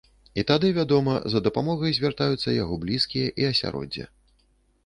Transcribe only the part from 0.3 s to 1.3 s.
І тады, вядома,